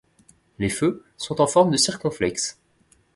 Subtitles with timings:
[0.57, 2.57] Les feux sont en forme de circonflexes.